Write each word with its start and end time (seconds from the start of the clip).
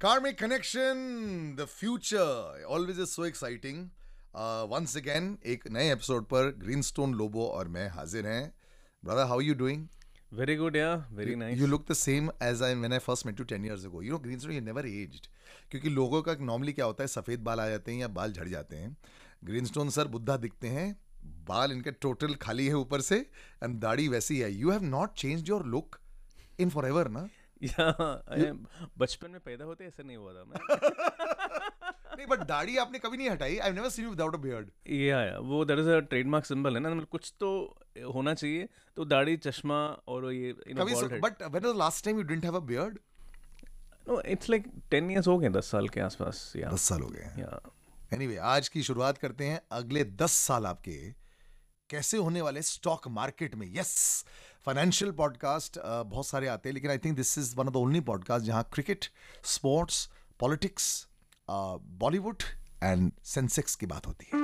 Karmic 0.00 0.36
Connection, 0.36 1.56
the 1.56 1.66
future, 1.66 2.64
always 2.68 2.98
is 2.98 3.10
so 3.10 3.24
exciting. 3.24 3.78
Once 4.34 4.92
uh, 4.92 4.96
again 4.96 5.36
एक 5.52 5.66
नए 5.72 5.90
episode 5.92 6.24
पर 6.32 6.50
Greenstone 6.58 7.14
Lobo 7.14 7.46
और 7.46 7.68
मैं 7.76 7.88
हाजिर 7.90 8.26
हैं 8.26 8.52
brother 9.02 9.26
how 9.28 9.40
you 9.40 9.54
doing 9.54 9.86
Very 10.32 10.54
good, 10.60 10.76
yeah. 10.78 11.02
Very 11.18 11.34
nice. 11.40 11.56
You 11.58 11.70
look 11.72 11.86
the 11.86 11.96
same 11.98 12.30
as 12.48 12.62
I 12.66 12.68
when 12.82 12.94
I 12.96 13.00
first 13.06 13.26
met 13.28 13.38
you 13.42 13.46
10 13.52 13.66
years 13.68 13.86
ago. 13.88 14.02
You 14.06 14.14
know, 14.14 14.20
Greenstone, 14.26 14.54
you 14.56 14.64
never 14.66 14.84
aged. 14.90 15.26
क्योंकि 15.70 15.90
लोगों 15.90 16.20
का 16.22 16.34
नॉर्मली 16.50 16.72
क्या 16.72 16.84
होता 16.84 17.04
है 17.04 17.08
सफ़ेद 17.08 17.40
बाल 17.44 17.60
आ 17.60 17.68
जाते 17.68 17.92
हैं 17.92 18.00
या 18.00 18.08
बाल 18.18 18.32
झड़ 18.32 18.48
जाते 18.48 18.76
हैं 18.76 18.96
ग्रीनस्टोन 19.44 19.90
सर 19.96 20.08
बुद्धा 20.14 20.36
दिखते 20.44 20.68
हैं 20.76 20.86
बाल 21.48 21.72
इनके 21.72 21.90
टोटल 22.06 22.34
खाली 22.46 22.66
है 22.66 22.74
ऊपर 22.84 23.00
से 23.10 23.18
एंड 23.64 23.78
दाढ़ी 23.80 24.08
वैसी 24.14 24.38
है 24.38 24.52
you 24.52 24.70
have 24.70 24.84
not 24.94 25.14
change 25.24 25.48
your 25.50 25.66
look 25.76 25.98
in 26.60 26.70
forever 26.86 27.08
ना 27.18 27.28
बचपन 28.98 29.30
में 29.30 29.40
पैदा 29.40 29.64
होते 29.64 29.84
ऐसा 29.84 30.02
नहीं 30.02 30.16
हुआ 30.16 30.32
था 30.32 30.44
मैं। 30.44 30.58
नहीं 32.16 32.26
बट 32.26 32.38
दाढ़ी 32.38 32.76
आपने 32.76 32.98
कभी 32.98 33.16
नहीं 33.16 33.30
हटाई? 33.30 33.58
I 33.58 33.72
never 33.72 33.88
seen 33.88 34.04
you 34.04 34.10
without 34.10 34.34
a 34.34 34.38
beard 34.38 34.70
या 34.90 35.20
या 35.22 35.38
वो 35.38 35.64
that 35.64 35.78
is 35.78 35.88
a 35.88 35.98
trademark 35.98 36.44
symbol 36.44 36.74
है 36.74 36.80
ना 36.80 36.90
मतलब 36.90 37.06
कुछ 37.06 37.32
तो 37.40 37.78
होना 38.14 38.34
चाहिए 38.34 38.68
तो 38.96 39.04
दाढ़ी 39.04 39.36
चश्मा 39.36 40.02
और 40.08 40.32
ये 40.32 40.48
यू 40.48 40.74
नो 40.74 40.84
कभी 40.84 40.94
but 41.20 41.42
when 41.42 41.64
was 41.64 41.76
last 41.76 42.04
time 42.04 42.16
you 42.16 42.22
didn't 42.22 42.44
have 42.44 42.56
a 42.56 42.60
beard 42.60 42.98
no 44.08 44.20
it's 44.20 44.50
like 44.50 44.64
10 44.94 45.10
years 45.10 45.28
हो 45.28 45.38
गए 45.38 45.48
10 45.48 45.62
साल 45.62 45.88
के 45.88 46.00
आसपास 46.00 46.52
या 46.56 46.70
10 46.70 46.78
साल 46.78 47.00
हो 47.00 47.08
गए 47.08 47.20
या 47.20 47.60
एनीवे 48.14 48.36
आज 48.36 48.68
की 48.68 48.82
शुरुआत 48.82 49.18
करते 49.18 49.44
हैं 49.44 49.60
अगले 49.72 50.04
10 50.04 50.30
साल 50.30 50.66
आपके। 50.66 51.28
कैसे 51.90 52.16
होने 52.16 52.40
वाले 52.42 52.62
स्टॉक 52.62 53.08
मार्केट 53.08 53.54
में? 53.54 53.74
यस 53.74 54.24
फाइनेंशियल 54.68 55.10
पॉडकास्ट 55.18 55.78
बहुत 56.06 56.26
सारे 56.26 56.48
आते 56.48 56.68
हैं, 56.68 56.74
लेकिन 56.74 56.90
I 56.90 56.98
think 56.98 57.16
this 57.16 57.38
is 57.38 57.54
one 57.56 57.66
of 57.66 57.72
the 57.74 57.76
only 57.76 58.00
podcast 58.08 58.46
जहाँ 58.46 58.62
cricket 58.72 59.04
sports 59.52 60.08
politics 60.40 61.06
Bollywood 62.02 62.42
and 62.82 63.12
Sensex 63.26 63.76
की 63.76 63.86
बात 63.86 64.06
होती 64.06 64.30
है। 64.32 64.36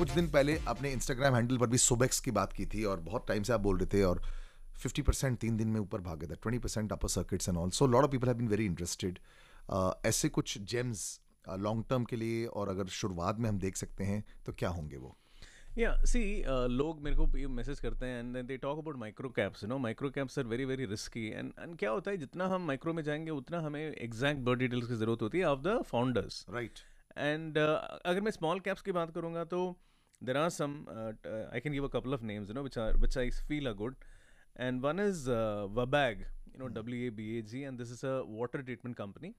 कुछ 0.00 0.10
दिन 0.10 0.30
पहले 0.30 0.58
अपने 0.68 0.92
इंस्टाग्राम 0.92 1.34
हैंडल 1.34 1.58
पर 1.58 1.66
भी 1.66 1.78
सुबेक्स 1.78 2.20
की 2.20 2.30
बात 2.30 2.52
की 2.52 2.66
थी 2.66 2.84
और 2.84 3.00
बहुत 3.00 3.26
टाइम 3.28 3.42
से 3.42 3.52
आप 3.52 3.60
बोल 3.60 3.78
रहे 3.78 3.86
थे 3.86 4.02
और 4.02 4.22
50 4.86 5.00
परसेंट 5.00 5.38
तीन 5.38 5.56
दिन 5.56 5.68
में 5.68 5.80
ऊपर 5.80 6.00
भागे 6.00 6.26
थे 6.26 6.36
20 6.46 6.58
percent 6.58 6.92
upper 6.92 7.08
circuits 7.08 7.48
and 7.48 7.58
all 7.58 7.70
so 7.70 7.86
lot 7.86 8.04
of 8.04 8.10
people 8.10 8.26
have 8.26 8.36
been 8.36 8.48
very 8.48 8.66
interested 8.66 9.18
ऐसे 10.06 10.28
कुछ 10.28 10.58
जेम्स 10.58 11.20
लॉन्ग 11.58 11.84
टर्म 11.90 12.04
के 12.04 12.16
लिए 12.16 12.46
और 12.46 12.68
अगर 12.68 12.86
शुरुआत 12.86 13.38
में 13.38 13.48
हम 13.48 13.58
देख 13.58 13.76
सकते 13.76 14.04
हैं 14.04 14.24
तो 14.46 14.52
क्या 14.52 14.68
होंगे 14.68 14.96
वो? 14.96 15.16
या 15.78 15.94
सी 16.04 16.44
लोग 16.68 17.02
मेरे 17.02 17.16
को 17.16 17.38
ये 17.38 17.46
मैसेज 17.46 17.80
करते 17.80 18.06
हैं 18.06 18.20
and 18.20 18.46
they 18.46 18.56
talk 18.56 18.78
about 18.78 18.96
micro 18.96 19.28
caps 19.28 19.64
no 19.64 19.78
micro 19.78 20.10
caps 20.10 20.38
are 20.38 20.44
very 20.44 20.64
very 20.64 20.84
risky 20.84 21.26
and 21.28 21.52
and 21.60 21.76
क्या 21.78 21.90
होता 21.90 22.10
है 22.10 22.16
जितना 22.16 22.46
हम 22.46 22.66
माइक्रो 22.66 22.92
में 22.92 23.02
जाएँगे 23.02 23.30
उतना 23.30 23.60
हमें 23.60 23.94
एग्जैक्ट 23.94 24.40
बर्ड 24.40 24.58
डिटेल्स 24.58 24.88
की 24.88 24.94
ज़रूरत 24.94 25.22
होती 25.22 25.38
है 25.38 25.44
of 25.44 25.60
the 25.60 25.82
founders 25.82 26.46
right 26.50 26.72
and 27.18 27.58
अगर 27.58 28.20
मैं 28.20 28.30
स्मॉल 28.30 28.60
कैप्स 28.60 28.82
की 28.82 28.92
बात 28.92 29.14
करूँगा 29.14 29.44
तो 29.44 29.76
there 30.21 30.37
are 30.37 30.49
some 30.49 30.73
I 30.89 31.59
can 31.59 31.73
give 31.73 31.87
a 31.87 31.91
couple 31.93 32.13
of 32.13 32.23
names 32.31 32.49
you 32.49 32.55
know 32.55 32.63
which 32.63 32.77
are 32.77 32.97
which 32.97 33.17
I 33.17 33.29
feel 33.47 33.69
a 33.69 33.73
good 33.81 33.95
and 34.59 34.81
one 34.81 34.99
is 34.99 35.25
Wabag 35.79 36.19
you 36.19 36.59
know 36.59 36.67
W 36.79 37.07
A 37.07 37.09
B 37.15 37.37
A 37.37 37.41
G 37.51 37.61
and 37.61 37.77
this 37.77 37.91
is 37.91 38.05
a 38.05 38.19
water 38.39 38.61
treatment 38.61 38.95
company 38.97 39.33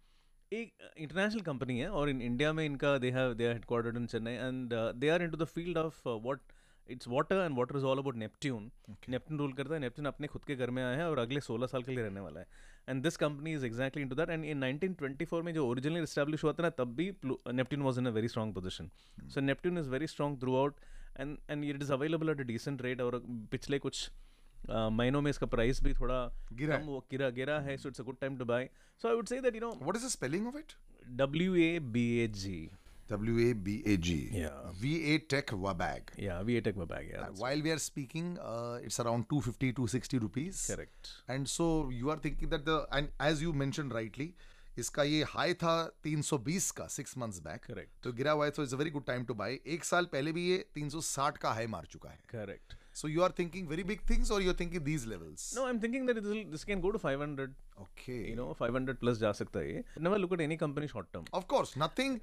एक 0.53 0.73
international 0.97 1.41
company 1.43 1.79
है 1.79 1.89
और 1.91 2.09
in 2.11 2.21
India 2.23 2.53
में 2.53 2.65
इनका 2.65 2.97
they 2.99 3.11
have 3.11 3.33
they 3.35 3.47
are 3.47 3.53
headquartered 3.53 3.97
in 3.97 4.07
Chennai 4.07 4.33
and 4.33 4.75
they 4.97 5.09
are 5.11 5.23
into 5.23 5.37
the 5.37 5.45
field 5.55 5.79
of 5.79 6.07
what 6.07 6.53
it's 6.90 7.08
water 7.08 7.36
and 7.36 7.58
water 7.58 7.78
is 7.78 7.84
all 7.86 7.98
about 7.98 8.16
Neptune 8.16 8.70
Neptune 9.10 9.40
rule 9.40 9.54
करता 9.54 9.74
है 9.74 9.80
Neptune 9.80 10.08
अपने 10.08 10.28
खुद 10.28 10.44
के 10.46 10.56
घर 10.56 10.70
में 10.70 10.84
आया 10.84 10.98
है 10.98 11.10
और 11.10 11.20
अगले 11.20 11.40
16 11.42 11.68
साल 11.68 11.84
के 11.84 11.92
लिए 11.92 12.04
रहने 12.04 12.20
वाला 12.20 12.40
है। 12.40 12.48
And 12.90 13.04
this 13.04 13.18
company 13.18 13.54
is 13.54 13.66
exactly 13.66 14.04
into 14.04 14.16
that 14.16 14.30
and 14.30 14.46
in 14.46 14.64
1924 14.64 15.44
में 15.44 15.54
जो 15.54 15.68
ओरिजिनली 15.68 16.02
एस्टैब्लिश 16.02 16.44
हुआ 16.44 16.54
था 16.54 16.64
ना 16.64 16.70
तब 16.70 16.96
भी 16.96 17.10
Neptune 17.26 17.82
was 17.82 18.00
in 18.00 18.06
a 18.06 18.12
very 18.12 18.28
strong 18.28 18.54
position 18.56 18.90
so 19.28 19.42
Neptune 19.42 19.78
is 19.78 19.90
very 19.90 20.08
strong 20.08 20.42
throughout 20.56 20.76
and 21.20 21.38
and 21.50 21.66
it 21.66 21.82
is 21.82 21.94
available 21.94 22.30
at 22.30 22.40
a 22.40 22.44
decent 22.44 22.82
rate 22.82 23.02
और 23.02 23.22
पिछले 23.52 23.80
कुछ 23.80 24.08
uh, 24.08 24.90
महीनों 24.92 25.22
में 25.22 25.30
इसका 25.32 25.48
प्राइस 25.48 25.84
भी 25.84 25.94
थोड़ा 25.94 26.24
गिरा 26.54 26.78
कम 26.78 26.86
वो 26.86 27.06
गिरा 27.12 27.30
गिरा 27.40 27.60
है 27.60 27.78
so 27.78 27.90
it's 27.90 28.02
a 28.02 28.04
good 28.04 28.20
time 28.22 28.38
to 28.38 28.46
buy 28.46 28.70
so 29.02 29.08
I 29.10 29.16
would 29.16 29.28
say 29.28 29.42
that 29.42 29.56
you 29.56 29.62
know 29.62 29.72
what 29.82 29.96
is 29.96 30.06
the 30.06 30.10
spelling 30.10 30.48
of 30.48 30.58
it 30.58 30.74
W 31.04 31.56
A 31.56 31.80
B 31.80 32.24
A 32.24 32.28
G. 32.30 32.70
W 33.12 33.40
A 33.46 33.54
B 33.68 33.76
A 33.86 33.98
G 33.98 34.16
Yeah. 34.34 34.60
V 34.82 34.92
A 35.14 35.18
Tech 35.34 35.54
Wabag 35.66 36.14
Yeah, 36.18 36.42
we 36.44 36.60
Tech 36.62 36.78
my 36.78 36.86
bag. 36.86 37.10
Yeah, 37.12 37.26
Uh, 37.26 37.32
while 37.44 37.62
we 37.62 37.72
are 37.72 37.82
speaking 37.86 38.30
uh, 38.52 38.80
it's 38.84 39.00
around 39.06 39.28
250 39.30 39.72
260 39.74 40.20
rupees 40.20 40.64
correct. 40.74 41.12
And 41.28 41.52
so 41.56 41.68
you 41.90 42.10
are 42.12 42.18
thinking 42.28 42.50
that 42.50 42.66
the, 42.66 42.80
and 42.92 43.10
as 43.32 43.42
you 43.48 43.54
mentioned 43.66 44.00
rightly, 44.02 44.32
इसका 44.80 45.04
ये 45.04 45.24
high 45.30 45.54
था 45.62 45.72
320 46.06 46.70
का 46.78 46.86
six 46.92 47.18
months 47.18 47.40
back 47.48 47.64
correct 47.66 48.04
तो 48.04 48.12
गिरा 48.20 48.32
हुआ 48.32 48.46
है 48.46 48.52
so 48.52 48.64
it's 48.64 48.74
a 48.74 48.78
very 48.78 48.90
good 48.90 49.06
time 49.06 49.24
to 49.32 49.34
buy 49.42 49.58
एक 49.76 49.84
साल 49.84 50.06
पहले 50.14 50.32
भी 50.38 50.46
ये 50.50 50.64
360 50.78 51.38
का 51.42 51.52
हाई 51.54 51.68
मार 51.74 51.86
चुका 51.92 52.10
है 52.10 52.20
Correct. 52.34 52.76
So 53.01 53.09
you 53.09 53.23
are 53.23 53.33
thinking 53.39 53.69
very 53.69 53.85
big 53.93 54.01
things 54.11 54.31
और 54.33 54.43
you 54.43 54.51
are 54.51 54.57
thinking 54.61 54.83
these 54.85 55.07
levels 55.09 55.53
No, 55.59 55.67
I'm 55.71 55.81
thinking 55.85 56.07
that 56.11 56.21
this, 56.21 56.31
will, 56.33 56.45
this 56.57 56.65
can 56.73 56.83
go 56.87 56.93
to 56.97 57.03
500. 57.07 57.55
Okay 57.81 58.19
You 58.31 58.37
know, 58.43 58.49
500 58.63 58.99
plus 59.05 59.19
जा 59.25 59.33
सकता 59.41 59.61
है 59.61 59.73
ये. 59.75 59.85
Never 60.09 60.19
look 60.25 60.37
at 60.39 60.45
any 60.49 60.61
company 60.65 60.93
short 60.95 61.13
term. 61.17 61.33
Of 61.35 61.47
course 61.55 61.75
nothing 61.79 62.21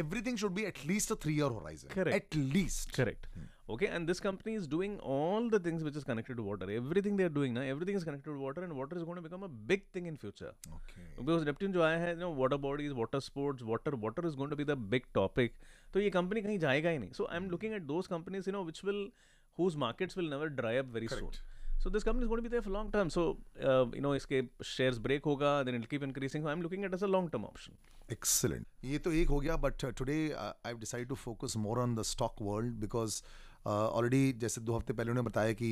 everything 0.00 0.38
should 0.40 0.54
be 0.56 0.64
at 0.68 0.78
least 0.88 1.12
a 1.14 1.16
3 1.26 1.34
year 1.34 1.52
horizon 1.58 1.92
Correct. 1.92 2.16
at 2.16 2.34
least 2.56 2.96
Correct. 2.96 3.28
Okay, 3.74 3.86
and 3.98 4.10
this 4.10 4.20
company 4.24 4.52
is 4.54 4.66
doing 4.72 4.92
all 5.12 5.46
the 5.52 5.58
things 5.62 5.84
which 5.86 5.96
is 6.00 6.04
connected 6.08 6.36
to 6.40 6.42
water. 6.48 6.66
Everything 6.80 7.16
they 7.20 7.24
are 7.28 7.32
doing 7.38 7.54
now, 7.54 7.62
everything 7.70 7.96
is 8.00 8.04
connected 8.08 8.28
to 8.30 8.42
water, 8.42 8.62
and 8.66 8.76
water 8.80 8.98
is 9.00 9.06
going 9.08 9.16
to 9.20 9.22
become 9.24 9.46
a 9.46 9.48
big 9.70 9.86
thing 9.96 10.06
in 10.10 10.18
future. 10.24 10.50
okay 10.76 11.06
Because 11.30 11.46
Neptune 11.48 11.72
जो 11.76 11.82
आया 11.86 11.96
है, 12.02 12.12
you 12.12 12.20
know, 12.20 12.28
water 12.42 12.58
bodies, 12.66 12.94
water 13.00 13.20
sports, 13.28 13.66
water, 13.70 13.94
water 14.04 14.24
is 14.30 14.36
going 14.42 14.52
to 14.54 14.58
be 14.60 14.66
the 14.68 14.76
big 14.94 15.08
topic. 15.20 15.58
तो 15.94 16.00
ये 16.00 16.12
company 16.18 16.42
कहीं 16.42 16.58
जाएगा 16.66 16.90
ही 16.90 16.98
नहीं. 16.98 17.16
So 17.20 17.26
I'm 17.38 17.48
looking 17.54 17.74
at 17.80 17.88
those 17.88 18.10
companies, 18.14 18.50
you 18.50 18.56
know, 18.58 18.62
which 18.70 18.82
will, 18.90 19.02
whose 19.57 19.77
markets 19.85 20.15
will 20.15 20.29
never 20.35 20.49
dry 20.49 20.77
up 20.77 20.93
very 20.97 21.07
soon. 21.07 21.31
So 21.79 21.89
this 21.89 22.03
company 22.03 22.25
is 22.25 22.29
going 22.29 22.43
to 22.43 22.47
be 22.47 22.53
there 22.53 22.61
for 22.61 22.69
long 22.69 22.91
term. 22.91 23.09
So 23.09 23.21
uh, 23.69 23.85
you 23.93 24.01
know, 24.01 24.13
इसके 24.15 24.41
shares 24.71 24.99
break 24.99 25.23
होगा, 25.25 25.53
then 25.65 25.75
it'll 25.75 25.91
keep 25.93 26.03
increasing. 26.03 26.43
So 26.43 26.49
I'm 26.49 26.61
looking 26.61 26.83
at 26.83 26.91
it 26.91 26.95
as 26.95 27.05
a 27.07 27.07
long 27.07 27.29
term 27.29 27.45
option. 27.45 27.79
Excellent. 28.15 28.67
ये 28.85 28.97
तो 28.99 29.11
एक 29.21 29.29
हो 29.29 29.39
गया 29.39 29.55
but 29.65 29.85
today 29.97 30.17
I 30.39 30.73
decide 30.83 31.07
to 31.07 31.15
focus 31.15 31.57
more 31.57 31.79
on 31.79 31.95
the 31.95 32.01
stock 32.11 32.41
world 32.41 32.75
because 32.79 33.21
already 33.67 34.31
जैसे 34.43 34.61
दो 34.61 34.75
हफ़्ते 34.77 34.93
पहले 34.93 35.11
उन्होंने 35.11 35.29
बताया 35.29 35.53
कि 35.61 35.71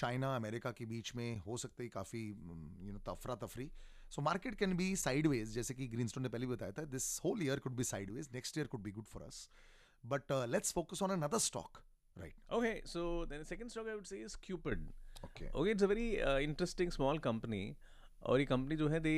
चाइना 0.00 0.34
अमेरिका 0.36 0.70
के 0.78 0.86
बीच 0.86 1.14
में 1.16 1.38
हो 1.46 1.56
सकता 1.64 1.82
है 1.82 1.88
काफ़ी 1.96 2.22
यू 2.28 2.92
नो 2.92 2.98
तफरा 3.12 3.34
तफरी 3.46 3.70
so 4.10 4.22
market 4.22 4.54
can 4.58 4.76
be 4.76 4.94
sideways 4.96 5.54
जैसे 5.54 5.74
कि 5.74 5.86
ग्रीनस्टोन 5.94 6.22
ने 6.22 6.28
पहले 6.28 6.46
भी 6.46 6.52
बताया 6.52 6.72
था 6.78 6.84
this 6.96 7.08
whole 7.24 7.42
year 7.42 7.58
could 7.66 7.76
be 7.76 7.84
sideways 7.84 8.28
next 8.34 8.58
year 8.58 8.66
could 8.74 8.82
be 8.82 8.90
good 8.98 9.06
for 9.12 9.22
us 9.22 9.48
but 10.04 10.32
let's 10.54 10.72
focus 10.72 11.02
on 11.02 11.10
another 11.10 11.38
stock 11.48 11.82
right 12.16 12.34
Okay, 12.52 12.74
so 12.86 13.24
then 13.24 13.40
the 13.40 13.46
second 13.46 13.70
stock 13.70 13.88
I 13.88 13.94
would 13.94 14.06
say 14.06 14.20
is 14.20 14.36
Cupid. 14.38 14.86
Okay 15.24 15.50
Okay, 15.52 15.70
it's 15.70 15.82
a 15.82 15.90
very 15.94 16.08
uh, 16.22 16.38
interesting 16.40 16.96
small 16.98 17.20
company. 17.28 17.64
और 18.22 18.40
ये 18.40 18.44
company 18.46 18.76
जो 18.76 18.88
है 18.88 18.98
they 19.00 19.14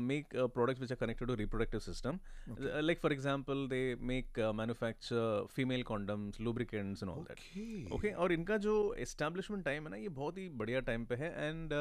make 0.00 0.34
products 0.34 0.80
which 0.80 0.92
are 0.92 0.96
connected 0.96 1.28
to 1.28 1.34
reproductive 1.34 1.80
system 1.80 2.18
like 2.58 3.00
for 3.00 3.12
example 3.12 3.66
they 3.70 3.80
make 4.10 4.38
manufacture 4.56 5.46
female 5.54 5.82
condoms 5.82 6.40
lubricants 6.40 7.02
and 7.02 7.12
all 7.12 7.24
that 7.30 7.92
okay 7.94 8.12
और 8.24 8.32
इनका 8.32 8.56
जो 8.66 8.74
establishment 9.06 9.64
time 9.64 9.84
है 9.84 9.90
ना 9.90 9.96
ये 9.96 10.08
बहुत 10.20 10.38
ही 10.38 10.48
बढ़िया 10.62 10.80
टाइम 10.90 11.04
पे 11.04 11.14
है 11.22 11.32
and 11.48 11.74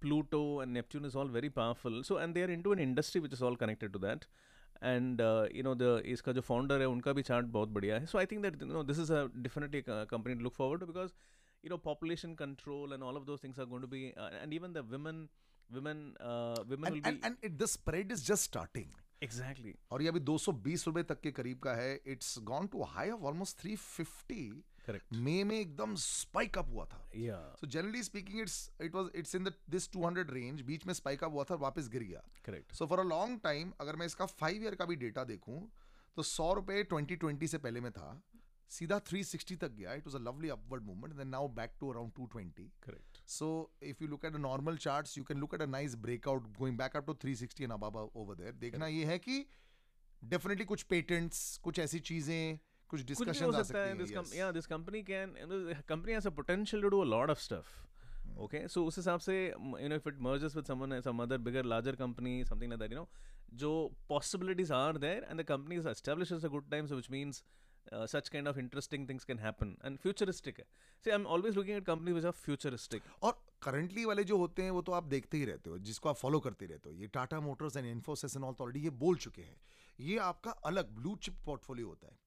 Pluto 0.00 0.42
and 0.62 0.72
Neptune 0.72 1.06
is 1.06 1.16
all 1.18 1.30
very 1.30 1.48
powerful 1.58 2.02
so 2.02 2.20
and 2.20 2.34
they 2.34 2.42
are 2.42 2.50
into 2.50 2.72
an 2.72 2.80
industry 2.80 3.20
which 3.20 3.32
is 3.32 3.44
all 3.44 3.56
connected 3.56 3.92
to 3.92 3.98
that 3.98 4.24
and 4.82 5.20
you 5.56 5.62
know 5.62 5.74
the 5.74 6.02
इसका 6.06 6.32
जो 6.32 6.40
फाउंडर 6.40 6.80
है 6.80 6.86
उनका 6.88 7.12
भी 7.12 7.22
चार्ट 7.22 7.46
बहुत 7.56 7.68
बढ़िया 7.70 7.98
है। 7.98 8.06
So 8.06 8.18
I 8.18 8.26
think 8.26 8.42
that 8.42 8.62
no 8.64 8.82
this 8.84 8.98
is 9.00 9.12
a 9.12 9.24
definitely 9.38 9.82
company 9.88 10.34
look 10.42 10.54
forward 10.54 10.84
because 10.84 11.10
you 11.64 11.70
know 11.70 11.76
population 11.84 12.34
control 12.34 12.92
and 12.92 13.02
all 13.02 13.16
of 13.16 13.24
those 13.24 13.44
things 13.44 13.58
are 13.58 13.66
going 13.66 13.82
to 13.82 13.88
be 13.88 14.04
and 14.42 14.52
even 14.52 14.72
the 14.72 14.84
women 14.92 15.28
women 15.70 16.04
women 16.68 16.92
will 16.92 17.00
be 17.00 17.20
and 17.24 17.58
the 17.58 17.66
spread 17.74 18.12
is 18.12 18.26
just 18.26 18.44
starting 18.44 18.90
exactly 19.22 19.74
और 19.90 20.02
ये 20.02 20.08
अभी 20.08 20.20
220 20.22 20.86
रुपए 20.86 21.02
तक 21.10 21.20
के 21.20 21.30
करीब 21.32 21.58
का 21.58 21.74
है। 21.74 21.94
It's 22.06 22.38
gone 22.48 22.66
to 22.72 22.82
high 22.94 23.10
of 23.10 23.22
almost 23.22 23.66
350 23.66 24.40
correct. 24.88 25.12
मई 25.14 25.42
में 25.44 25.58
एकदम 25.58 25.94
स्पाइक 26.04 26.58
अप 26.58 26.68
हुआ 26.70 26.84
था। 26.84 27.02
So 27.60 27.66
generally 27.66 28.02
speaking 28.02 28.40
it's 28.40 28.58
it 28.82 28.94
was 28.94 29.10
it's 29.14 29.34
in 29.34 29.44
the 29.44 29.52
this 29.70 29.90
200 29.92 30.30
range 30.30 30.62
बीच 30.70 30.86
में 30.86 30.94
स्पाइक 30.94 31.24
अप 31.24 31.32
हुआ 31.32 31.44
था 31.50 31.54
वापस 31.64 31.88
गिर 31.88 32.02
गया। 32.02 32.22
Correct. 32.48 32.72
So 32.78 32.86
for 32.86 33.00
a 33.00 33.04
long 33.04 33.40
time 33.44 33.72
अगर 33.80 33.96
मैं 33.96 34.06
इसका 34.06 34.26
फाइव 34.40 34.62
ईयर 34.62 34.74
का 34.74 34.84
भी 34.84 34.96
डेटा 34.96 35.24
देखूँ 35.24 35.60
तो 36.16 36.22
सौ 36.22 36.52
रुपए 36.54 36.82
2020 36.92 37.50
से 37.50 37.58
पहले 37.58 37.80
में 37.80 37.90
था। 37.92 38.22
सीधा 38.70 38.98
360 39.08 39.56
तक 39.60 39.72
गया। 39.72 39.92
It 39.94 40.06
was 40.06 40.14
a 40.16 40.18
lovely 40.18 40.48
upward 40.48 40.82
movement 40.82 41.14
then 41.14 41.28
now 41.28 41.48
back 41.56 41.74
to 41.80 41.90
around 41.90 42.12
220 42.12 42.64
correct. 42.86 43.20
So 43.34 43.50
if 43.90 44.00
you 44.02 44.08
look 44.12 44.24
at 44.24 44.34
the 44.36 44.40
normal 44.46 44.80
charts, 44.86 45.16
you 45.18 45.24
can 45.28 45.44
look 45.44 45.54
at 45.58 45.62
a 45.64 45.68
nice 45.74 45.94
breakout 46.06 46.48
going 46.58 46.80
back 46.80 46.96
up 47.00 47.06
to 47.10 47.14
360 47.24 47.68
and 47.68 47.76
above 47.76 47.98
over 48.22 48.36
there. 48.40 48.52
देखना 48.60 48.86
ये 48.86 49.04
है 49.04 49.18
कि 49.18 49.44
definitely 50.22 50.64
कुछ 50.64 50.84
patents, 50.92 51.40
कुछ 51.58 51.78
ऐसी 51.78 51.98
चीज़ें, 52.10 52.58
कुछ 52.90 53.00
हो 53.00 53.14
discussions 53.14 53.54
आ 53.54 53.62
सकता 53.62 53.78
है 53.78 53.88
हैं. 53.88 53.96
can 55.04 55.34
you 55.42 55.48
know, 55.50 55.58
the 55.68 55.82
company 55.92 56.16
has 56.18 56.26
a 56.26 56.34
potential 56.40 56.86
to 56.86 56.90
do 56.96 57.02
a 57.02 57.10
lot 57.16 57.34
of 57.36 57.42
stuff 57.48 57.74
Hmm. 58.26 58.38
okay 58.44 58.60
so 58.74 58.82
उस 58.86 58.96
हिसाब 58.98 59.20
से 59.20 59.34
m- 59.56 59.76
you 59.82 59.88
know 59.90 59.98
if 60.00 60.06
it 60.10 60.16
merges 60.26 60.54
with 60.58 60.70
someone 60.70 60.94
some 61.02 61.20
other 61.24 61.36
bigger 61.48 61.62
larger 61.72 61.92
company 62.00 62.32
something 62.48 62.72
like 62.74 62.80
that 62.80 62.94
you 62.94 62.98
know 63.00 63.06
जो 63.62 63.74
are 64.78 64.92
there 65.04 65.20
and 65.28 65.42
the 65.42 65.46
company 65.52 65.76
is 65.82 65.86
established 65.92 66.36
as 66.38 66.46
a 66.48 66.50
good 66.54 66.66
time 66.74 66.88
so 66.92 66.96
which 66.96 67.10
uh, 67.92 68.06
such 68.14 68.30
kind 68.30 68.50
of 68.52 68.58
interesting 68.58 69.06
things 69.10 69.28
can 69.30 69.38
happen 69.44 69.76
and 69.84 70.02
futuristic 70.06 70.58
है 70.58 70.66
see 71.04 71.14
I'm 71.16 71.26
always 71.36 71.58
looking 71.60 71.78
at 71.80 71.86
companies 71.90 72.18
which 72.18 72.28
are 72.32 72.36
futuristic 72.48 73.08
और 73.22 73.38
currently 73.62 74.04
वाले 74.04 74.24
जो 74.24 74.38
होते 74.38 74.62
हैं 74.62 74.70
वो 74.70 74.82
तो 74.88 74.92
आप 74.92 75.04
देखते 75.14 75.38
ही 75.38 75.44
रहते 75.44 75.70
हो 75.70 75.78
जिसको 75.90 76.08
आप 76.08 76.16
फॉलो 76.16 76.40
करते 76.40 76.66
रहते 76.66 76.88
हो 76.90 76.94
ये 76.96 77.06
Tata 77.14 77.40
Motors 77.40 77.76
and 77.76 77.86
Infosys 77.86 78.36
and 78.36 78.44
all 78.44 78.54
तो 78.58 78.64
ऑलरेडी 78.64 78.82
ये 78.84 78.90
बोल 79.04 79.16
चुके 79.26 79.42
हैं 79.42 79.56
ये 80.08 80.18
आपका 80.30 80.50
अलग 80.70 80.94
ब्लू 80.96 81.14
चिप 81.26 81.38
पोर्टफोलियो 81.46 81.86
होता 81.88 82.06
है 82.06 82.18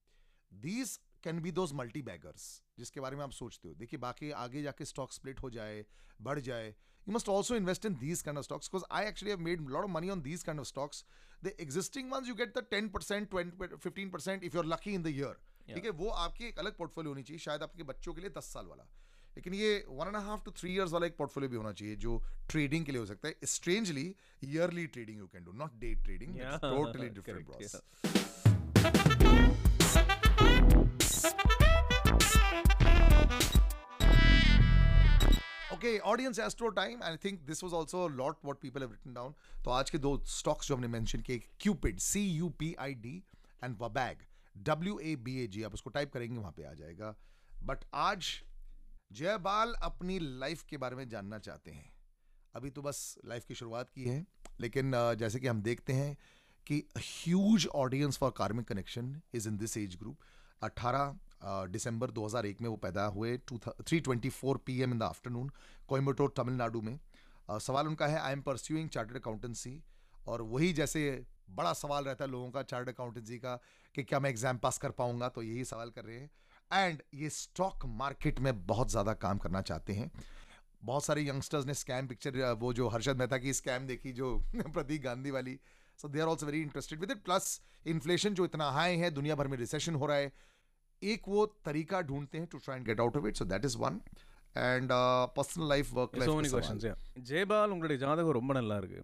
these 0.51 0.99
can 1.23 1.39
be 1.41 1.51
those 1.51 1.73
multi 1.75 2.01
baggers 2.01 2.45
जिसके 2.79 2.99
बारे 2.99 3.15
में 3.15 3.23
आप 3.23 3.31
सोचते 3.31 3.67
हो। 3.67 3.73
देखिए 3.75 3.99
बाकी 3.99 4.31
आगे 4.43 4.61
जाके 4.63 4.85
स्टॉक 4.85 5.13
स्प्लिट 5.13 5.41
हो 5.43 5.49
जाए 5.49 5.83
बढ़ 6.21 6.39
जाए 6.41 6.67
you 6.69 7.13
must 7.13 7.29
also 7.29 7.55
invest 7.55 7.85
in 7.85 7.95
these 7.99 8.21
kind 8.21 8.37
of 8.37 8.45
stocks 8.45 8.67
because 8.67 8.83
I 8.91 9.05
actually 9.07 9.31
have 9.31 9.39
made 9.41 9.69
lot 9.69 9.83
of 9.83 9.91
money 9.91 10.09
on 10.09 10.21
these 10.21 10.43
kind 10.43 10.59
of 10.59 10.67
stocks 10.67 11.03
the 11.43 11.53
existing 11.59 12.11
ones 12.11 12.27
you 12.27 12.35
get 12.35 12.57
the 12.57 12.65
ten 12.71 12.89
percent 12.89 13.29
twenty 13.29 13.75
fifteen 13.75 14.09
percent 14.09 14.43
if 14.43 14.55
you 14.55 14.61
are 14.61 14.67
lucky 14.67 14.93
in 14.93 15.03
the 15.03 15.07
year 15.07 15.35
ठीक 15.67 15.85
है 15.85 15.91
वो 15.97 16.09
आपकी 16.19 16.45
एक 16.45 16.59
अलग 16.59 16.77
portfolio 16.77 17.11
होनी 17.11 17.23
चाहिए 17.23 17.39
शायद 17.39 17.63
आपके 17.63 17.83
बच्चों 17.83 18.13
के 18.13 18.21
लिए 18.21 18.29
दस 18.37 18.53
साल 18.53 18.65
वाला। 18.65 18.83
लेकिन 19.35 19.53
ये 19.53 19.85
one 19.89 20.07
and 20.07 20.15
half 20.27 20.43
two 20.45 20.51
three 20.51 20.73
years 20.73 20.91
वाला 20.91 21.07
एक 21.07 21.17
पोर्टफोलियो 21.17 21.49
भी 21.49 21.57
होना 21.57 21.71
चाहिए 21.73 21.95
जो 22.05 22.17
ट्रेडिंग 22.49 22.85
के 22.85 22.91
लिए 22.91 22.99
हो 23.01 23.05
सकता 23.05 23.27
है। 23.27 23.35
Strangely 23.47 24.05
yearly 24.43 24.85
trading 24.87 25.17
you 25.17 25.27
can 25.27 25.43
do 25.43 25.51
not 25.61 25.79
day 25.79 25.93
trading 26.03 26.39
totally 26.39 27.09
different 27.09 27.47
correct, 27.47 27.87
okay 35.79 35.97
audience 36.11 36.39
astro 36.39 36.69
time 36.77 37.03
I 37.03 37.17
think 37.17 37.39
this 37.47 37.63
was 37.63 37.73
also 37.73 38.07
lot 38.09 38.37
what 38.45 38.57
people 38.61 38.81
have 38.81 38.91
written 38.91 39.13
down 39.13 39.33
तो 39.65 39.71
आज 39.71 39.89
के 39.89 39.97
दो 39.97 40.09
स्टॉक्स 40.27 40.67
जो 40.67 40.75
हमने 40.75 40.87
मेंशन 40.87 41.21
किए 41.21 41.37
Cupid 41.61 41.99
C 41.99 42.21
U 42.21 42.49
P 42.59 42.73
I 42.79 42.93
D 42.95 43.13
and 43.63 43.75
Wabag 43.81 44.25
W 44.55 44.97
A 44.99 45.15
B 45.17 45.37
A 45.43 45.45
G 45.47 45.63
आप 45.63 45.73
उसको 45.73 45.89
type 45.89 46.11
करेंगे, 46.13 46.37
वहाँ 46.37 46.51
पे 46.51 46.63
आ 46.63 46.73
जाएगा। 46.73 47.15
बट 47.63 47.85
आज 47.93 48.25
जयबाल 49.11 49.73
अपनी 49.83 50.19
लाइफ 50.19 50.63
के 50.69 50.77
बारे 50.77 50.95
में 50.95 51.07
जानना 51.09 51.39
चाहते 51.39 51.71
हैं। 51.71 51.89
अभी 52.55 52.69
तो 52.69 52.81
बस 52.81 53.15
लाइफ 53.25 53.45
की 53.45 53.55
शुरुआत 53.55 53.89
की 53.89 54.03
है, 54.05 54.25
लेकिन 54.61 54.91
जैसे 55.19 55.39
कि 55.39 55.47
हम 55.47 55.61
देखते 55.61 55.93
हैं 55.93 56.15
कि 56.67 56.83
huge 56.97 57.67
audience 57.75 58.17
for 58.17 58.33
karmic 58.37 58.67
connection 58.67 59.19
is 59.33 59.47
in 59.49 59.57
this 59.57 59.77
age 59.77 59.95
group 59.95 60.17
18 60.63 61.13
दिसंबर 61.43 62.11
2001 62.11 62.61
में 62.61 62.69
वो 62.69 62.75
पैदा 62.75 63.05
हुए 63.05 63.37
three 63.37 63.99
twenty 63.99 64.29
four 64.29 64.57
P 64.57 64.79
M 64.81 64.91
in 64.91 64.99
the 64.99 65.03
afternoon 65.03 65.51
Coimbatore 65.87 66.33
Tamil Nadu 66.37 66.81
में। 66.81 66.99
अ, 67.49 67.57
सवाल 67.57 67.87
उनका 67.87 68.07
है 68.07 68.19
I 68.19 68.33
am 68.33 68.41
pursuing 68.41 68.89
chartered 68.89 69.17
accountancy 69.17 69.83
और 70.27 70.41
वही 70.41 70.73
जैसे 70.73 71.25
बड़ा 71.49 71.73
सवाल 71.73 72.03
रहता 72.03 72.25
है 72.25 72.31
लोगों 72.31 72.49
का 72.51 72.61
चार्टर्ड 72.63 72.95
अकाउंटेंसी 72.95 73.37
का 73.37 73.55
कि 73.95 74.03
क्या 74.03 74.19
मैं 74.19 74.29
एग्ज़ाम 74.29 74.57
पास 74.57 74.77
कर 74.77 74.91
पाऊँगा? 74.91 75.29
तो 75.29 75.41
यही 75.41 75.65
सवाल 75.65 75.89
कर 75.89 76.03
रहे 76.05 76.17
हैं। 76.17 76.29
एंड 76.73 77.01
ये 77.13 77.29
स्टॉक 77.29 77.85
मार्केट 77.85 78.39
में 78.39 78.65
बहुत 78.67 78.91
ज़्यादा 78.91 79.13
काम 79.13 79.37
करना 79.37 79.61
चाहते 79.61 79.93
हैं। 79.93 80.11
बहुत 80.83 81.05
सारे 81.05 81.27
यंगस्टर्स 81.27 81.65
ने 81.65 81.73
स्कैम 81.73 82.07
पिक्चर 82.07 82.51
वो 82.53 82.73
जो 82.73 82.87
हर्षद 82.87 83.17
मेहता 83.17 83.37
की 83.37 83.53
स्कैम 83.53 83.87
देखी 83.87 84.11
जो 84.11 84.35
प्रतीक 84.57 85.01
गांधी 85.01 85.31
वाली। 85.31 85.59
So 85.99 86.07
they 86.07 86.19
are 86.19 86.27
also 86.27 86.45
very 86.45 86.61
interested 86.61 86.99
with 86.99 87.11
it 87.11 87.23
plus 87.23 87.61
inflation 87.87 88.33
जो 88.33 88.45
इतना 88.45 88.69
हाई 88.71 88.97
है 88.97 89.09
दुनिया 89.11 89.35
भर 89.35 89.47
में 89.47 89.57
रिसेशन 89.57 89.95
हो 89.95 90.05
रहा 90.05 90.17
है। 90.17 90.31
एक 91.02 91.22
वो 91.28 91.40
तरीका 91.68 92.00
ढूंढते 92.10 92.38
हैं 92.38 92.46
to 92.52 92.58
try 92.66 92.76
and 92.78 92.86
get 92.86 93.00
out 93.04 93.16
of 93.16 93.26
it 93.30 93.36
so 93.42 93.46
that 93.54 93.64
is 93.70 93.76
one 93.86 94.00
and 94.56 94.90
personal 95.38 95.68
life 95.74 95.92
work 96.00 96.12
so 96.28 96.36
many 96.38 96.50
questions 96.56 96.84
yeah 96.88 96.96
Jayapal 97.30 97.72
உங்களுடைய 97.74 97.98
ஜாதகம் 98.04 98.36
ரொம்ப 98.38 98.54
நல்லா 98.60 98.76
இருக்கு 98.82 99.02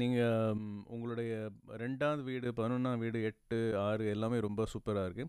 நீங்கள் 0.00 0.56
உங்களுடைய 0.94 1.32
ரெண்டாவது 1.82 2.22
வீடு 2.30 2.48
பதினொன்றாம் 2.58 3.02
வீடு 3.04 3.18
எட்டு 3.30 3.58
ஆறு 3.86 4.06
எல்லாமே 4.14 4.38
ரொம்ப 4.46 4.66
சூப்பராக 4.72 5.08
இருக்கு 5.08 5.26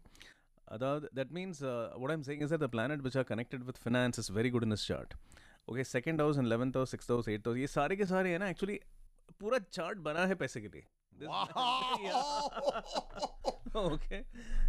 அதாவது 0.75 1.05
that 1.17 1.33
means 1.37 1.61
what 2.01 2.11
I'm 2.13 2.23
saying 2.27 2.41
is 2.45 2.51
that 2.53 2.63
the 2.65 2.71
planet 2.75 2.99
which 3.05 3.17
are 3.21 3.27
connected 3.31 3.61
with 3.67 3.77
finance 3.85 4.17
is 4.23 4.29
very 4.39 4.49
good 4.55 4.63
in 4.67 4.73
this 4.75 4.85
chart 4.89 5.11
okay 5.71 5.85
second 5.95 6.17
house 6.23 6.37
and 6.41 6.47
11th 6.51 6.77
house 6.79 6.91
sixth 6.95 7.11
house 7.13 7.27
eighth 7.33 7.47
house 7.49 7.59
ये 7.63 7.69
सारे 7.77 7.95
के 8.01 8.05
सारे 8.13 8.31
है 8.35 8.39
ना 8.43 8.49
एक्चुअली 8.55 8.77
पूरा 9.41 9.59
chart 9.77 9.97
बना 10.09 10.25
है 10.31 10.35
पैसे 10.43 10.61
के 10.65 10.71
लिए 10.75 10.85
This- 11.13 11.31
okay. 13.76 14.24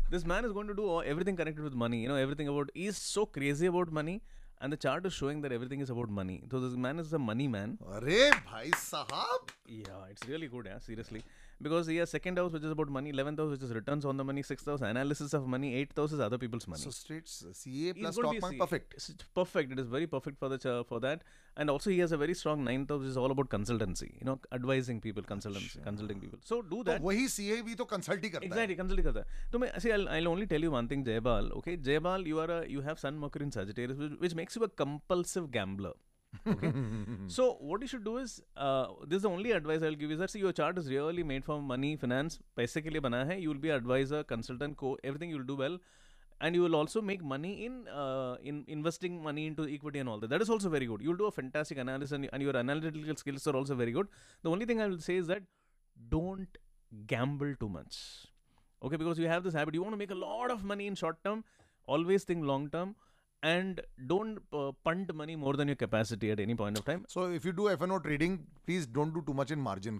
This 0.09 0.25
man 0.25 0.45
is 0.45 0.51
going 0.51 0.67
to 0.67 0.73
do 0.73 1.01
everything 1.03 1.35
connected 1.35 1.63
with 1.63 1.73
money. 1.73 2.01
You 2.01 2.07
know, 2.07 2.15
everything 2.15 2.47
about. 2.47 2.69
He's 2.73 2.97
so 2.97 3.25
crazy 3.25 3.67
about 3.67 3.91
money. 3.91 4.21
And 4.61 4.71
the 4.71 4.77
chart 4.77 5.05
is 5.05 5.13
showing 5.13 5.41
that 5.41 5.51
everything 5.51 5.81
is 5.81 5.89
about 5.89 6.09
money. 6.09 6.41
So 6.49 6.59
this 6.61 6.77
man 6.77 6.97
is 6.99 7.11
a 7.11 7.19
money 7.19 7.47
man. 7.49 7.77
Arey, 7.95 8.31
bhai 8.49 8.69
sahab. 8.71 9.49
Yeah, 9.67 10.05
it's 10.09 10.25
really 10.27 10.47
good. 10.47 10.67
Yeah, 10.67 10.79
seriously 10.79 11.21
because 11.66 11.86
he 11.92 11.96
has 11.96 12.10
second 12.14 12.38
house 12.38 12.52
which 12.52 12.62
is 12.62 12.70
about 12.74 12.88
money 12.96 13.12
11th 13.12 13.38
house 13.42 13.50
which 13.54 13.62
is 13.68 13.72
returns 13.78 14.04
on 14.04 14.16
the 14.16 14.24
money 14.30 14.42
sixth 14.50 14.66
house 14.72 14.80
analysis 14.88 15.32
of 15.38 15.46
money 15.54 15.70
eighth 15.80 15.96
house 16.02 16.12
is 16.12 16.20
other 16.26 16.38
people's 16.44 16.66
money 16.72 16.82
so 16.82 16.90
straight 16.98 17.28
CA 17.28 17.72
He's 17.72 17.92
plus 18.00 18.16
gonna 18.16 18.28
stock 18.28 18.32
be 18.36 18.40
market 18.44 18.54
C- 18.54 18.58
perfect 18.64 18.94
It's 18.98 19.24
perfect. 19.40 19.72
It 19.72 19.78
is 19.84 19.88
very 19.96 20.06
perfect 20.06 20.38
for 20.38 20.48
the 20.52 20.58
ch- 20.64 20.86
for 20.92 21.00
that, 21.06 21.22
and 21.56 21.70
also 21.74 21.90
he 21.90 21.98
has 22.04 22.12
a 22.12 22.16
very 22.22 22.34
strong 22.40 22.62
ninth 22.68 22.90
house, 22.94 23.00
which 23.00 23.08
is 23.14 23.16
all 23.22 23.30
about 23.34 23.48
consultancy. 23.54 24.08
You 24.20 24.26
know, 24.28 24.36
advising 24.58 25.00
people, 25.06 25.22
consultancy, 25.32 25.82
consulting 25.88 26.20
people. 26.24 26.38
So 26.50 26.60
do 26.62 26.78
तो 26.82 26.84
that. 26.90 27.02
वही 27.08 27.26
CA 27.36 27.60
भी 27.68 27.74
तो 27.82 27.84
consult 27.94 28.24
ही 28.24 28.30
करता 28.36 28.46
Exactly, 28.50 28.76
consulting 28.82 29.04
करता 29.08 29.20
है. 29.20 29.26
तो 29.52 29.58
मैं 29.64 29.70
see, 29.86 29.92
I'll, 29.96 30.08
I'll 30.16 30.28
only 30.34 30.46
tell 30.54 30.68
you 30.68 30.70
one 30.76 30.88
thing, 30.92 31.04
Jaybal. 31.10 31.50
Okay, 31.62 31.76
Jaybal, 31.88 32.26
you 32.32 32.40
are 32.44 32.50
a 32.58 32.60
you 32.76 32.84
have 32.90 32.98
Sun 33.06 33.18
Mercury 33.24 33.48
in 33.50 33.52
Sagittarius, 33.58 33.98
which, 34.04 34.18
which 34.26 34.34
makes 34.42 34.56
you 34.60 34.62
a 34.64 34.68
compulsive 34.84 35.50
gambler. 35.58 35.94
Okay? 36.47 36.73
so 37.27 37.57
what 37.59 37.81
you 37.81 37.87
should 37.87 38.03
do 38.03 38.17
is, 38.17 38.41
uh, 38.57 38.87
this 39.07 39.17
is 39.17 39.23
the 39.23 39.29
only 39.29 39.51
advice 39.51 39.81
I'll 39.81 39.95
give 39.95 40.09
you 40.09 40.13
is 40.13 40.19
that 40.19 40.29
see 40.29 40.39
your 40.39 40.51
chart 40.51 40.77
is 40.77 40.89
really 40.89 41.23
made 41.23 41.45
for 41.45 41.61
money, 41.61 41.95
finance, 41.95 42.39
basically 42.55 42.99
ke 42.99 43.03
bana 43.03 43.25
hai. 43.25 43.35
You 43.35 43.49
will 43.49 43.63
be 43.67 43.69
advisor, 43.69 44.23
consultant, 44.23 44.77
co, 44.77 44.97
everything 45.03 45.29
you'll 45.29 45.43
do 45.43 45.55
well. 45.55 45.77
And 46.41 46.55
you 46.55 46.61
will 46.63 46.75
also 46.75 47.01
make 47.01 47.23
money 47.23 47.65
in 47.65 47.87
uh, 47.87 48.35
in 48.43 48.65
investing 48.67 49.21
money 49.23 49.45
into 49.47 49.65
equity 49.65 49.99
and 49.99 50.09
all 50.09 50.19
that. 50.19 50.29
That 50.29 50.41
is 50.41 50.49
also 50.49 50.67
very 50.69 50.85
good. 50.85 51.01
You'll 51.01 51.15
do 51.15 51.27
a 51.27 51.31
fantastic 51.31 51.77
analysis 51.77 52.11
and, 52.11 52.27
and 52.33 52.43
your 52.43 52.57
analytical 52.57 53.15
skills 53.15 53.47
are 53.47 53.55
also 53.55 53.75
very 53.75 53.91
good. 53.91 54.07
The 54.41 54.49
only 54.49 54.65
thing 54.65 54.81
I 54.81 54.87
will 54.87 54.99
say 54.99 55.15
is 55.15 55.27
that 55.27 55.43
don't 56.09 56.57
gamble 57.07 57.55
too 57.59 57.69
much 57.69 58.27
okay 58.83 58.97
because 58.97 59.17
you 59.17 59.27
have 59.27 59.43
this 59.43 59.53
habit 59.53 59.73
you 59.73 59.81
want 59.81 59.93
to 59.93 59.97
make 59.97 60.11
a 60.11 60.15
lot 60.15 60.51
of 60.51 60.63
money 60.63 60.87
in 60.87 60.95
short 60.95 61.23
term 61.23 61.43
always 61.85 62.23
think 62.23 62.43
long 62.43 62.69
term 62.69 62.95
and 63.43 63.79
don't 64.09 64.37
uh, 64.53 64.71
punt 64.87 65.09
money 65.13 65.35
more 65.35 65.53
than 65.59 65.71
your 65.71 65.77
capacity 65.79 66.29
at 66.33 66.41
any 66.43 66.55
point 66.59 66.79
of 66.79 66.85
time. 66.89 67.01
So 67.09 67.27
if 67.35 67.47
you 67.47 67.53
do 67.53 67.67
F 67.69 67.83
N 67.83 67.91
O 67.91 67.97
trading 68.05 68.37
please 68.65 68.87
don't 68.93 69.13
do 69.13 69.21
too 69.21 69.33
much 69.33 69.51
in 69.51 69.59
margin 69.59 69.99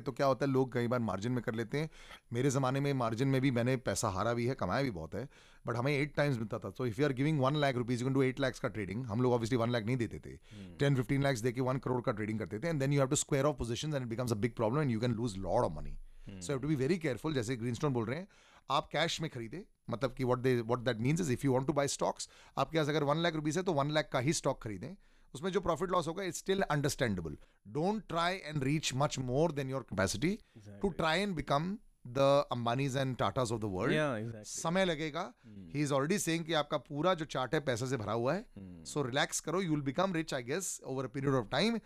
तो 0.00 0.12
क्या 0.12 0.26
होता 0.26 0.46
है 0.46 0.50
लोग 0.52 0.72
कई 0.72 0.88
बार 0.88 1.00
margin 1.00 1.32
में 1.32 1.42
कर 1.42 1.54
लेते 1.54 1.78
हैं। 1.78 1.90
मेरे 2.32 2.50
ज़माने 2.50 2.80
में 2.80 2.92
मार्जिन 2.94 3.28
में 3.28 3.40
भी 3.40 3.50
मैंने 3.50 3.76
पैसा 3.88 4.08
हारा 4.16 4.34
भी 4.34 4.46
है 4.46 4.54
कमाया 4.60 4.82
भी 4.82 4.90
बहुत 4.90 5.14
है 5.14 5.28
बट 5.66 5.76
हमें 5.76 5.92
एट 5.92 6.14
टाइम्स 6.16 6.38
मिलता 6.38 6.58
था। 6.58 6.70
तो 6.70 6.86
if 6.86 7.00
you 7.00 7.06
are 7.06 7.12
giving 7.12 7.40
one 7.40 7.56
lakh 7.60 7.76
rupees 7.76 8.04
you 8.04 8.10
do 8.14 8.22
eight 8.22 8.40
lakhs 8.40 8.60
का 8.60 8.68
ट्रेडिंग 8.78 9.04
हम 9.06 9.22
लोग 9.22 9.32
ऑब्वियसली 9.32 9.58
वन 9.58 9.70
लाख 9.70 9.84
नहीं 9.84 9.96
देते 9.96 10.18
थे। 10.26 10.36
टेन 10.78 10.96
फिफ्टीन 10.96 11.22
लैक्स 11.22 11.40
देके 11.42 11.60
वन 11.60 11.78
करोड़ 11.86 12.00
का 12.02 12.12
ट्रेडिंग 12.12 12.38
करते 12.38 12.58
थे 12.58 12.68
and 12.68 12.80
then 12.80 12.92
you 12.92 13.00
have 13.00 13.08
to 13.08 13.16
square 13.16 13.44
off 13.44 13.56
position 13.58 13.94
and 13.94 14.06
becomes 14.08 14.32
a 14.32 14.36
big 14.46 14.54
problem 14.56 14.82
and 14.82 14.90
you 14.90 15.00
can 15.00 15.14
lose 15.14 15.36
lot 15.38 15.64
of 15.64 15.72
money 15.78 15.96
so 16.28 16.52
have 16.52 16.60
to 16.60 16.68
be 16.68 16.74
very 16.76 16.98
careful 16.98 17.34
जैसे 17.34 17.56
Greenstone 17.56 17.92
बोल 17.92 18.06
रहे 18.06 18.18
हैं 18.18 18.28
आप 18.70 18.88
cash 18.92 19.20
में 19.20 19.30
खरीदे। 19.30 19.64
मतलब 19.90 20.14
कि 20.14 20.24
what 20.24 20.38
they 20.38 20.54
what 20.60 20.78
that 20.84 21.00
means 21.00 21.20
is 21.20 21.32
if 21.32 21.46
you 21.46 21.52
want 21.52 21.66
to 21.66 21.72
buy 21.72 21.88
stocks 21.88 22.28
आपके 22.56 22.78
पास 22.78 22.88
अगर 22.88 23.04
वन 23.04 23.18
लाख 23.18 23.34
रुपीज़ 23.34 23.58
है 23.58 23.64
तो 23.64 23.72
वन 23.72 23.90
लाख 23.90 24.08
का 24.12 24.20
ही 24.20 24.32
स्टॉक 24.32 24.62
खरीदें। 24.62 24.94
उसमें 25.34 25.50
जो 25.52 25.60
प्रॉफिट 25.60 25.90
लॉस 25.90 26.08
होगा 26.08 26.22
it's 26.24 26.38
still 26.38 26.62
understandable 26.62 27.36
don't 27.72 28.02
try 28.08 28.36
and 28.36 28.62
reach 28.64 28.92
much 28.96 29.18
more 29.20 29.52
than 29.52 29.70
your 29.70 29.82
capacity 29.90 30.38
to 30.82 30.88
try 30.90 31.20
and 31.20 31.34
become 31.36 31.76
the 32.18 32.46
Ambanis 32.52 32.96
and 32.96 33.16
Tatas 33.16 33.52
of 33.52 33.60
the 33.60 33.70
world 33.74 34.42
समय 34.46 34.84
लगेगा 34.84 35.32
ही 35.74 35.82
इज़ 35.82 35.92
ऑलरेडी 35.92 36.18
सेइंग 36.18 36.44
कि 36.44 36.52
आपका 36.62 36.76
पूरा 36.88 37.14
जो 37.14 37.24
चार्ट 37.36 37.54
है 37.54 37.60
पैसे 37.68 37.86
से 37.86 37.96
भरा 37.96 38.12
हुआ 38.12 38.34
है 38.34 38.44
सो 38.92 39.02
रिलैक्स 39.02 39.40
करो 39.48 39.62
you 39.62 39.70
will 39.70 39.82
become 39.92 40.12
rich 40.14 40.34
I 40.34 40.42
guess 40.42 40.80
over 40.86 41.04
a 41.04 41.08
period 41.14 41.34
of 41.34 41.48
time 41.56 41.78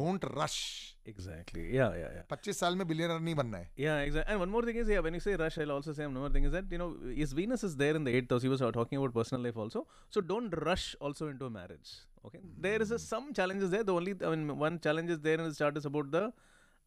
don't 0.00 0.24
rush 0.38 0.60
Exactly. 1.10 1.62
Yeah, 1.74 1.94
yeah, 1.98 2.08
yeah. 2.14 2.24
25 2.30 2.58
साल 2.62 2.74
में 2.76 2.86
बिलियनर 2.88 3.20
नहीं 3.20 3.34
बनना 3.34 3.58
है 3.58 3.68
Yeah, 3.82 4.00
exactly. 4.08 4.32
And 4.32 4.40
one 4.40 4.50
more 4.54 4.62
thing 4.66 4.80
is, 4.80 4.90
yeah, 4.94 5.04
when 5.06 5.14
you 5.18 5.20
say 5.26 5.36
rush, 5.42 5.56
I'll 5.64 5.72
also 5.76 5.94
say 5.98 6.08
one 6.08 6.18
more 6.22 6.30
thing 6.34 6.48
is 6.48 6.52
that, 6.56 6.74
you 6.74 6.80
know, 6.82 6.88
his 7.20 7.32
Venus 7.38 7.64
is 7.68 7.76
there 7.82 7.96
in 8.00 8.04
the 8.08 8.14
eighth 8.18 8.34
house. 8.34 8.42
He 8.48 8.50
was 8.54 8.64
uh, 8.68 8.70
talking 8.78 8.98
about 8.98 9.14
personal 9.14 9.48
life 9.48 9.60
also. 9.64 9.86
So 10.16 10.20
don't 10.32 10.58
rush 10.68 10.84
also 11.00 11.28
into 11.28 11.46
a 11.46 11.50
marriage. 11.56 11.92
Okay. 12.26 12.40
There 12.66 12.82
is 12.86 12.90
a, 12.90 12.98
some 12.98 13.32
challenges 13.40 13.70
there. 13.76 13.84
The 13.92 13.94
only, 13.94 14.14
I 14.30 14.34
mean, 14.34 14.58
one 14.58 14.78
challenge 14.88 15.10
is 15.16 15.20
there 15.20 15.38
in 15.38 15.48
the 15.48 15.54
chart 15.54 15.80
is 15.82 15.86
about 15.92 16.10
the 16.10 16.24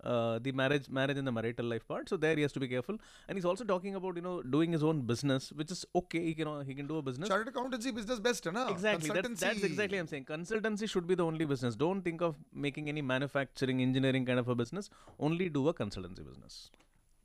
uh, 0.03 0.39
the 0.39 0.51
marriage 0.51 0.89
marriage 0.89 1.17
and 1.17 1.27
the 1.27 1.31
marital 1.31 1.65
life 1.65 1.87
part 1.87 2.09
so 2.09 2.17
there 2.17 2.35
he 2.35 2.41
has 2.41 2.51
to 2.51 2.59
be 2.59 2.67
careful 2.67 2.97
and 3.27 3.37
he's 3.37 3.45
also 3.45 3.63
talking 3.63 3.95
about 3.95 4.15
you 4.15 4.21
know 4.21 4.41
doing 4.41 4.71
his 4.71 4.83
own 4.83 5.01
business 5.01 5.51
which 5.51 5.71
is 5.71 5.85
okay 5.95 6.23
he 6.25 6.33
can 6.33 6.47
uh, 6.47 6.59
he 6.61 6.73
can 6.73 6.87
do 6.87 6.97
a 6.97 7.01
business 7.09 7.29
accountancy 7.31 7.91
business 7.91 8.19
best 8.27 8.47
है 8.47 8.53
ना 8.53 8.67
exactly 8.73 9.15
that's, 9.17 9.39
that's 9.39 9.63
exactly 9.63 9.99
i'm 10.03 10.11
saying 10.13 10.27
consultancy 10.29 10.91
should 10.93 11.07
be 11.07 11.17
the 11.23 11.25
only 11.31 11.49
business 11.53 11.79
don't 11.85 12.07
think 12.09 12.21
of 12.29 12.37
making 12.67 12.93
any 12.93 13.03
manufacturing 13.13 13.81
engineering 13.87 14.29
kind 14.31 14.45
of 14.45 14.53
a 14.55 14.55
business 14.63 14.89
only 15.29 15.49
do 15.59 15.67
a 15.73 15.75
consultancy 15.81 16.29
business 16.29 16.61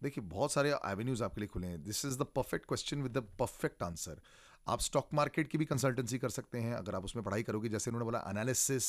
देखिए 0.02 0.25
बहुत 0.30 0.52
सारे 0.52 0.71
avenues 0.87 1.23
आपके 1.23 1.40
लिए 1.40 1.49
खुले 1.49 1.66
हैं 1.66 1.83
this 1.83 2.04
is 2.04 2.18
the 2.18 2.26
perfect 2.37 2.66
question 2.68 3.02
with 3.02 3.12
the 3.12 3.23
perfect 3.38 3.83
answer 3.83 4.21
आप 4.68 4.80
stock 4.80 5.09
market 5.14 5.49
की 5.49 5.59
भी 5.59 5.64
कंसल्टेंसी 5.64 6.18
कर 6.18 6.28
सकते 6.28 6.59
हैं 6.61 6.75
अगर 6.75 6.95
आप 6.95 7.04
उसमें 7.04 7.25
पढ़ाई 7.25 7.42
करोगे 7.42 7.68
जैसे 7.68 7.90
उन्होंने 7.90 8.04
बोला 8.04 8.23
एनालिसिस 8.30 8.88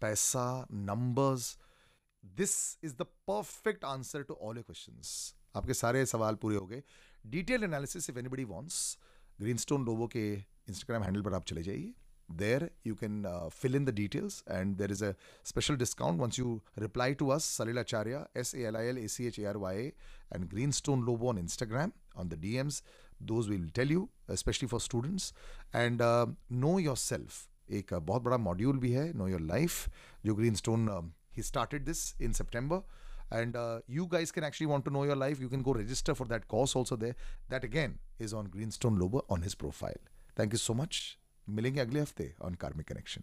पैसा 0.00 0.44
numbers 0.72 1.56
this 2.36 2.54
is 2.84 2.94
the 2.94 3.06
perfect 3.28 3.84
answer 3.84 4.22
to 4.22 4.34
all 4.34 4.56
your 4.56 4.64
question 4.66 5.02
आपके 5.58 5.74
सारे 5.74 6.04
सवाल 6.06 6.34
पूरे 6.42 6.56
हो 6.56 6.66
गए। 6.66 6.82
Detail 7.32 7.64
analysis 7.64 8.10
if 8.10 8.18
anybody 8.18 8.44
wants 8.44 8.96
green 9.40 9.56
stone 9.56 9.84
Lobo 9.84 10.06
के 10.06 10.32
इंस्टाग्राम 10.32 11.02
हैंडल 11.02 11.22
पर 11.22 11.34
आप 11.34 11.44
चले 11.46 11.62
जाइए। 11.62 11.92
There 12.32 12.70
you 12.86 12.94
can 12.94 13.22
fill 13.52 13.76
in 13.76 13.84
the 13.84 13.90
details 13.94 14.42
and 14.50 14.76
there 14.76 14.92
is 14.92 15.04
a 15.04 15.12
special 15.46 15.76
discount 15.76 16.20
once 16.20 16.38
you 16.38 16.60
reply 16.78 17.14
to 17.14 17.28
us 17.28 17.44
Salil 17.58 17.78
Acharya 17.78 18.24
S 18.36 18.54
A 18.54 18.62
L 18.66 18.76
I 18.76 18.86
L 18.86 18.98
A 18.98 19.08
C 19.08 19.26
H 19.26 19.38
A 19.38 19.44
R 19.44 19.56
Y 19.56 19.84
and 20.32 20.48
green 20.50 20.70
stone 20.78 21.04
Lobo 21.04 21.28
on 21.28 21.38
Instagram 21.38 21.92
on 22.16 22.28
the 22.28 22.38
D 22.40 22.54
Ms 22.56 22.82
those 23.22 23.48
will 23.48 23.68
tell 23.76 23.92
you 23.92 24.08
specially 24.32 24.68
for 24.68 24.80
students 24.80 25.32
and 25.74 26.02
know 26.52 26.78
yourself 26.96 27.72
एक 27.72 27.94
बहुत 27.94 28.22
बड़ा 28.22 28.36
module 28.36 28.78
भी 28.78 28.92
है 28.92 29.12
know 29.18 29.28
your 29.28 29.40
life 29.40 29.88
जो 30.24 30.34
green 30.34 30.54
stone 30.54 30.88
he 31.37 31.43
started 31.43 31.85
this 31.85 32.15
in 32.21 32.33
September 32.41 32.81
and 33.37 33.55
uh, 33.55 33.79
you 33.87 34.07
guys 34.07 34.31
can 34.31 34.43
actually 34.43 34.65
want 34.65 34.85
to 34.85 34.91
know 34.93 35.03
your 35.03 35.15
life 35.15 35.39
you 35.39 35.49
can 35.49 35.61
go 35.61 35.73
register 35.73 36.15
for 36.15 36.25
that 36.25 36.47
course 36.47 36.75
also 36.75 36.95
there 36.95 37.15
that 37.49 37.63
again 37.63 37.99
is 38.27 38.33
on 38.33 38.49
greenstone 38.55 38.97
lobo 38.97 39.23
on 39.29 39.43
his 39.47 39.55
profile 39.55 40.01
thank 40.35 40.57
you 40.57 40.61
so 40.67 40.77
much 40.81 41.01
मिलेंगे 41.47 41.79
अगले 41.81 41.99
हफ्ते 41.99 42.33
on 42.45 42.55
karmic 42.63 42.87
connection 42.87 43.21